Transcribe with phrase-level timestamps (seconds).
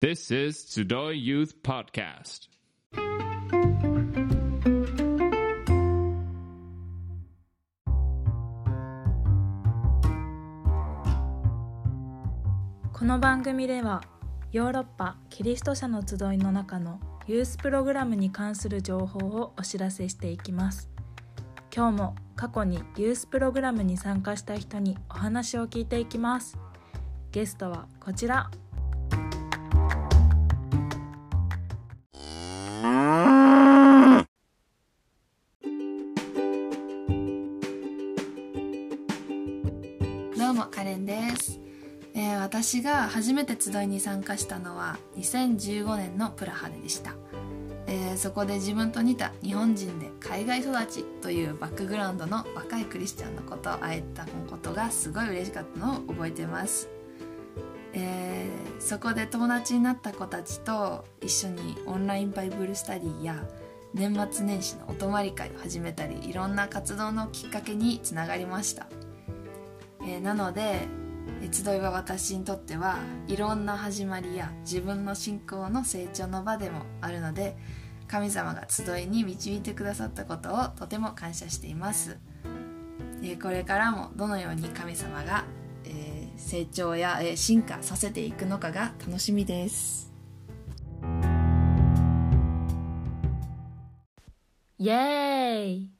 [0.00, 2.48] This is Tsudoy Youth Podcast.
[12.92, 14.04] この番組では
[14.52, 20.88] ヨーロッパキリスト者の集いの中のユースプログラムに関する情報をお知らせしていきます。
[21.74, 26.56] 今日も過去にユースプログラムに参加した人にお話を聞いていきます。
[27.32, 28.48] ゲストはこちら。
[40.48, 41.60] どうもカレンです、
[42.14, 47.14] えー私が初めて集いに参加したのは2015年のプラハでした、
[47.86, 56.88] えーそこで自分と似た日本人で海外育ちというバックグラウンドの若いクリスチャンの子と会えたことがすごい嬉しかったのを覚えてます、
[57.92, 63.46] えーそこで友達になった子たちと一緒にオンラインバイブルスタディや
[63.92, 68.86] 年末年始のお泊まり会を始めたりいろんな活動のきっかけにつながりました。
[70.02, 70.86] えーなので
[71.52, 77.56] 集いは私にとってはいろんな始まりや自分の信仰の成長の場でもあるので
[78.06, 82.18] 神様が集いに導いてくださったことをとても感謝しています、
[83.22, 85.44] えーこれからもどのように神様が、
[85.84, 90.12] えー成長や、えー進化させていくのかが楽しみです。
[94.80, 95.97] イエーイ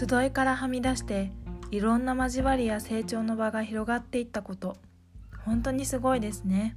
[0.00, 1.30] 集いからはみ出して
[1.70, 4.78] いろんな交わりや成長の場が広がっていったこと。
[5.44, 6.74] 本当にすごいですね。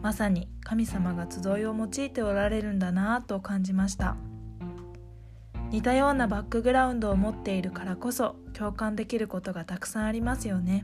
[0.00, 4.16] まさに神様が集いを用いておられるんだなぁと感じました。
[5.70, 10.82] 似たようなバックグラウンドを持っているからこそ共感できることがたくさんありますよね。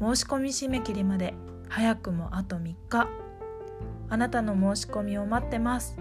[0.00, 1.34] 申し込み締め切りまで
[1.68, 3.08] 早くもあと3日。
[4.08, 5.98] あなたの申し込みを待ってます。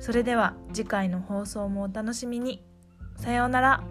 [0.00, 2.64] それでは次回の放送もお楽しみに。
[3.16, 3.84] さようなら。